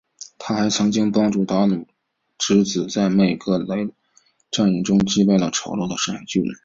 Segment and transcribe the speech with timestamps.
[0.39, 1.85] 她还曾经帮助达努
[2.39, 3.93] 之子在麦格图雷德
[4.49, 6.55] 战役中击败了丑陋的深海巨人。